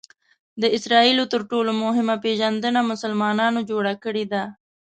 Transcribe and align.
د 0.61 0.63
اسراییلو 0.77 1.23
تر 1.33 1.41
ټولو 1.49 1.71
مهمه 1.83 2.15
پېژندنه 2.23 2.79
مسلمانانو 2.91 3.59
جوړه 3.69 3.93
کړې 4.03 4.25
ده. 4.33 4.43